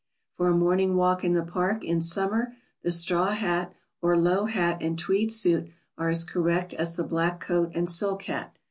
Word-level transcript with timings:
]For 0.35 0.47
a 0.49 0.57
morning 0.57 0.95
walk 0.95 1.23
in 1.23 1.33
the 1.33 1.43
Park 1.43 1.83
in 1.83 2.01
summer 2.01 2.55
the 2.81 2.89
straw 2.89 3.33
hat, 3.33 3.71
or 4.01 4.17
low 4.17 4.45
hat 4.45 4.79
and 4.81 4.97
tweed 4.97 5.31
suit, 5.31 5.69
are 5.95 6.09
as 6.09 6.23
correct 6.23 6.73
as 6.73 6.95
the 6.95 7.03
black 7.03 7.39
coat 7.39 7.69
and 7.75 7.87
silk 7.87 8.23
hat. 8.23 8.55